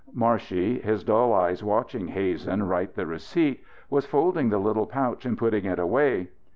[0.15, 5.37] Marshey, his dull eyes watching Hazen write the receipt, was folding the little pouch and
[5.37, 6.29] putting it away.